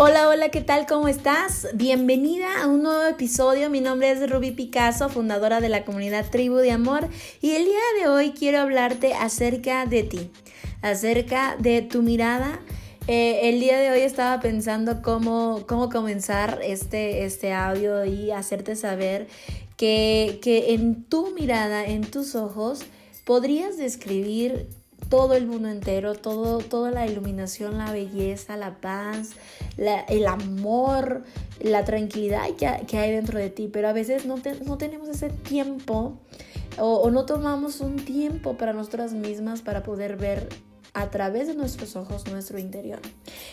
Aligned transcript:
Hola, 0.00 0.28
hola, 0.28 0.50
¿qué 0.50 0.60
tal? 0.60 0.86
¿Cómo 0.86 1.08
estás? 1.08 1.66
Bienvenida 1.74 2.62
a 2.62 2.68
un 2.68 2.84
nuevo 2.84 3.02
episodio. 3.02 3.68
Mi 3.68 3.80
nombre 3.80 4.12
es 4.12 4.30
Ruby 4.30 4.52
Picasso, 4.52 5.08
fundadora 5.08 5.60
de 5.60 5.68
la 5.68 5.84
comunidad 5.84 6.30
Tribu 6.30 6.58
de 6.58 6.70
Amor, 6.70 7.08
y 7.42 7.56
el 7.56 7.64
día 7.64 7.80
de 8.00 8.08
hoy 8.08 8.30
quiero 8.30 8.60
hablarte 8.60 9.14
acerca 9.14 9.86
de 9.86 10.04
ti, 10.04 10.30
acerca 10.82 11.56
de 11.58 11.82
tu 11.82 12.02
mirada. 12.02 12.60
Eh, 13.08 13.48
el 13.48 13.58
día 13.58 13.76
de 13.76 13.90
hoy 13.90 14.02
estaba 14.02 14.38
pensando 14.38 15.02
cómo, 15.02 15.64
cómo 15.66 15.88
comenzar 15.88 16.60
este, 16.62 17.24
este 17.24 17.52
audio 17.52 18.04
y 18.04 18.30
hacerte 18.30 18.76
saber 18.76 19.26
que, 19.76 20.38
que 20.42 20.74
en 20.74 21.02
tu 21.02 21.32
mirada, 21.32 21.84
en 21.84 22.02
tus 22.02 22.36
ojos, 22.36 22.82
podrías 23.24 23.76
describir 23.76 24.68
todo 25.08 25.34
el 25.34 25.46
mundo 25.46 25.68
entero, 25.68 26.14
todo, 26.14 26.58
toda 26.58 26.90
la 26.90 27.06
iluminación, 27.06 27.78
la 27.78 27.92
belleza, 27.92 28.56
la 28.56 28.80
paz, 28.80 29.30
el 29.76 30.26
amor, 30.26 31.22
la 31.60 31.84
tranquilidad 31.84 32.46
que, 32.56 32.98
hay 32.98 33.12
dentro 33.12 33.38
de 33.38 33.50
ti. 33.50 33.68
Pero 33.72 33.88
a 33.88 33.92
veces 33.92 34.26
no, 34.26 34.36
no 34.64 34.78
tenemos 34.78 35.08
ese 35.08 35.30
tiempo 35.30 36.18
o, 36.80 37.10
no 37.10 37.26
tomamos 37.26 37.80
un 37.80 37.96
tiempo 37.96 38.56
para 38.56 38.72
nosotras 38.72 39.12
mismas 39.12 39.62
para 39.62 39.82
poder 39.82 40.16
ver 40.16 40.48
a 40.94 41.10
través 41.10 41.46
de 41.46 41.54
nuestros 41.54 41.96
ojos 41.96 42.26
nuestro 42.30 42.58
interior. 42.58 43.00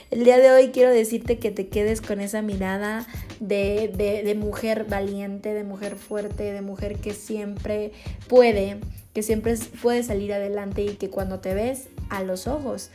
El 0.09 0.23
día 0.23 0.38
de 0.38 0.52
hoy 0.52 0.70
quiero 0.70 0.92
decirte 0.92 1.38
que 1.38 1.52
te 1.52 1.67
quedes 1.67 2.02
con 2.02 2.20
esa 2.20 2.42
mirada 2.42 3.06
de, 3.40 3.92
de, 4.26 4.36
mujer 4.36 4.86
valiente, 4.90 5.54
de 5.54 5.64
mujer 5.64 5.95
fuerte, 5.95 6.52
de 6.52 6.62
mujer 6.62 6.98
que 6.98 7.14
siempre 7.14 7.92
puede, 8.28 8.80
que 9.14 9.22
siempre 9.22 9.56
puede 9.82 10.04
salir 10.04 10.34
adelante 10.34 10.84
y 10.84 10.95
que 10.95 11.10
cuando 11.10 11.39
te 11.39 11.54
ves 11.54 11.89
a 12.10 12.23
los 12.23 12.48
ojos, 12.48 12.89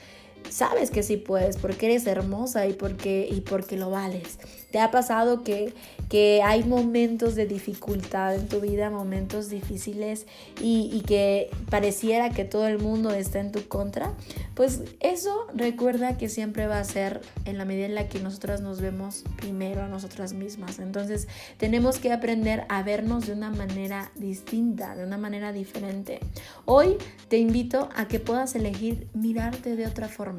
sabes 0.49 0.91
que 0.91 1.03
sí 1.03 1.17
puedes, 1.17 1.57
porque 1.57 1.87
eres 1.87 2.07
hermosa 2.07 2.67
y 2.67 2.73
porque, 2.73 3.29
y 3.31 3.41
porque 3.41 3.77
lo 3.77 3.91
vales. 3.91 4.39
¿Te 4.71 4.79
ha 4.79 4.93
pasado 4.93 5.43
que, 5.43 5.75
que 6.09 6.43
hay 6.45 6.63
momentos 6.63 7.35
de 7.35 7.47
dificultad 7.47 8.37
en 8.37 8.49
tu 8.49 8.61
vida, 8.61 8.89
momentos 8.89 9.49
difíciles 9.49 10.27
y, 10.61 10.91
y, 10.93 11.01
que 11.01 11.51
pareciera 11.71 12.31
que 12.31 12.45
todo 12.45 12.69
el 12.69 12.79
mundo 12.79 13.11
está 13.11 13.41
en 13.41 13.51
tu 13.51 13.67
contra? 13.67 14.15
Pues 14.55 14.83
eso 15.01 15.47
recuerda 15.55 16.17
que 16.17 16.29
siempre 16.29 16.69
va 16.69 16.79
a 16.79 16.85
ser 16.85 17.21
en 17.47 17.59
la 17.59 17.65
medida 17.65 17.87
en 17.87 17.97
la 17.97 18.09
que 18.09 18.21
nosotras 18.21 18.61
nos 18.61 18.81
vemos 18.81 19.25
primero 19.37 19.83
a 19.83 19.89
nosotras 19.89 20.35
mismas. 20.35 20.79
Entonces 20.79 21.27
tenemos 21.57 21.99
que 21.99 22.13
aprender 22.13 22.65
a 22.69 22.85
vernos 22.85 23.27
de 23.27 23.33
una 23.33 23.51
manera 23.51 24.13
distinta, 24.15 24.95
de 24.95 25.05
una 25.05 25.19
manera 25.19 25.53
diferente. 25.53 26.21
Hoy 26.65 26.97
te 27.29 27.39
invito 27.39 27.89
a 27.97 28.07
que 28.07 28.21
puedas 28.21 28.55
elegir 28.55 29.09
mirarte 29.15 29.75
de 29.75 29.87
otra 29.87 30.09
forma, 30.09 30.30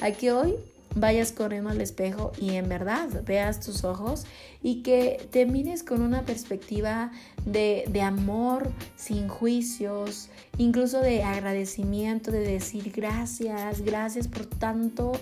a 0.00 0.10
que 0.12 0.32
hoy 0.32 0.56
vayas 0.96 1.30
corriendo 1.30 1.70
al 1.70 1.80
espejo 1.80 2.32
y 2.40 2.54
en 2.54 2.68
verdad 2.68 3.08
veas 3.24 3.60
tus 3.60 3.84
ojos 3.84 4.24
y 4.62 4.82
que 4.82 5.28
te 5.30 5.44
mires 5.44 5.82
con 5.82 6.00
una 6.00 6.22
perspectiva 6.22 7.12
de, 7.44 7.84
amor, 8.02 8.72
sin 8.96 9.28
juicios, 9.28 10.30
incluso 10.58 11.00
de 11.00 11.22
agradecimiento, 11.22 12.32
de 12.32 12.40
decir 12.40 12.92
gracias, 12.94 13.82
gracias 13.82 14.26
por 14.26 14.46
tanto, 14.46 15.12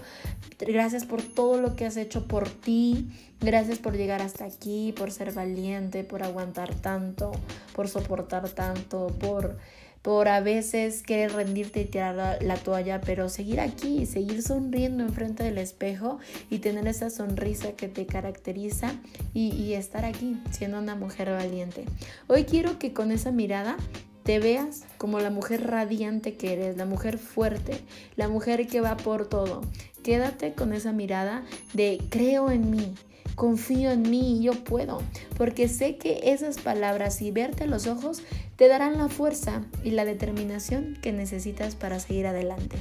gracias 0.59 1.05
por 1.05 1.23
todo 1.23 1.61
lo 1.61 1.75
que 1.75 1.87
has 1.87 1.97
hecho 1.97 2.27
por 2.27 2.49
ti, 2.49 3.09
gracias 3.41 3.79
por 3.79 3.97
llegar 3.97 4.23
hasta 4.23 4.45
aquí, 4.45 4.95
por 4.97 5.11
ser 5.11 5.33
valiente, 5.33 6.05
por 6.05 6.23
aguantar 6.23 6.75
tanto, 6.75 7.33
por 7.75 7.89
soportar 7.89 8.49
tanto, 8.49 9.09
por 9.19 9.59
por 10.05 10.29
a 10.29 10.41
veces 10.41 11.03
querer 11.03 11.33
rendirte 11.33 11.81
y 11.81 11.85
tirar 11.87 12.39
la, 12.43 12.57
toalla, 12.57 13.01
pero 13.01 13.31
seguir 13.31 13.59
aquí, 13.59 14.05
seguir 14.05 14.43
sonriendo 14.43 15.03
enfrente 15.03 15.45
del 15.45 15.57
espejo 15.57 16.19
y 16.51 16.59
tener 16.59 16.87
esa 16.87 17.09
sonrisa 17.09 17.73
que 17.73 17.89
te 17.89 18.05
caracteriza 18.05 18.93
y, 19.33 19.55
y 19.55 19.73
estar 19.73 20.05
aquí 20.05 20.39
siendo 20.51 20.79
una 20.79 20.95
mujer 20.95 21.31
valiente. 21.31 21.87
Hoy 22.27 22.45
quiero 22.45 22.79
que 22.79 22.93
con 22.93 23.13
esa 23.13 23.31
mirada 23.31 23.79
te 24.25 24.41
veas 24.41 24.85
como 24.99 25.21
la 25.21 25.31
mujer 25.31 25.67
radiante 25.67 26.37
que 26.37 26.53
eres, 26.53 26.77
la 26.77 26.85
mujer 26.85 27.17
fuerte, 27.17 27.81
la 28.17 28.29
mujer 28.29 28.67
que 28.67 28.83
va 28.83 28.99
por 28.99 29.27
todo. 29.27 29.63
Quédate 30.03 30.53
con 30.53 30.75
esa 30.75 30.93
mirada 30.93 31.45
de 31.73 31.99
creo 32.11 32.51
en 32.51 32.71
mí, 32.71 32.95
confío 33.35 33.91
en 33.91 34.03
mí 34.03 34.39
y 34.39 34.43
yo 34.45 34.53
puedo, 34.65 35.03
porque 35.37 35.69
sé 35.69 35.97
que 35.97 36.33
esas 36.33 36.59
palabras 36.59 37.21
y 37.23 37.31
verte 37.31 37.65
a 37.65 37.67
los 37.67 37.87
ojos 37.87 38.23
te 38.57 38.69
darán 38.69 38.99
la 38.99 39.09
fuerza 39.09 39.63
y 39.83 39.91
la 39.91 40.05
determinación 40.05 40.99
que 41.03 41.13
necesitas 41.13 41.75
para 41.75 41.99
seguir 42.01 42.27
adelante. 42.27 42.77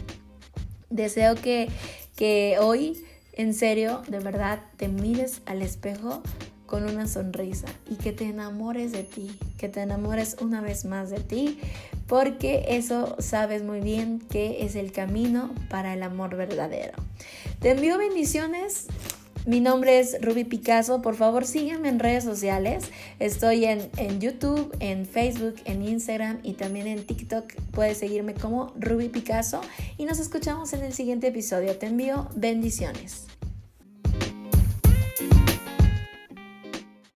Deseo 0.89 1.35
que, 1.35 1.69
que 2.15 2.57
hoy, 2.59 3.03
en 3.33 3.53
serio, 3.53 4.03
de 4.07 4.19
verdad, 4.19 4.61
te 4.77 4.87
mires 4.87 5.41
al 5.45 5.61
espejo 5.61 6.21
con 6.73 6.89
una 6.89 7.07
sonrisa 7.07 7.67
y 7.87 7.95
que 7.95 8.13
te 8.13 8.25
enamores 8.25 8.91
de 8.91 9.03
ti, 9.03 9.37
que 9.59 9.69
te 9.69 9.81
enamores 9.81 10.37
una 10.41 10.59
vez 10.59 10.85
más 10.85 11.11
de 11.11 11.19
ti, 11.19 11.59
porque 12.07 12.65
eso 12.69 13.15
sabes 13.19 13.63
muy 13.63 13.79
bien 13.79 14.19
que 14.19 14.65
es 14.65 14.75
el 14.75 14.91
camino 14.91 15.53
para 15.69 15.93
el 15.93 16.01
amor 16.01 16.35
verdadero. 16.35 16.93
Te 17.59 17.71
envío 17.71 17.97
bendiciones 17.97 18.87
mi 19.45 19.59
nombre 19.59 19.99
es 19.99 20.17
Ruby 20.21 20.43
Picasso. 20.45 21.01
Por 21.01 21.15
favor, 21.15 21.45
sígueme 21.45 21.89
en 21.89 21.99
redes 21.99 22.23
sociales. 22.23 22.85
Estoy 23.19 23.65
en, 23.65 23.89
en, 23.97 24.21
YouTube, 24.21 24.75
en 24.79 25.05
Facebook, 25.05 25.55
en 25.65 25.81
Instagram 25.87 26.39
y 26.43 26.53
también 26.53 26.87
en 26.87 27.05
TikTok. 27.05 27.53
Puedes 27.71 27.97
seguirme 27.97 28.33
como 28.33 28.73
Ruby 28.79 29.09
Picasso. 29.09 29.61
Y 29.97 30.05
nos 30.05 30.19
escuchamos 30.19 30.71
en 30.73 30.83
el 30.83 30.93
siguiente 30.93 31.27
episodio. 31.27 31.75
Te 31.77 31.87
envío 31.87 32.29
bendiciones. 32.35 33.27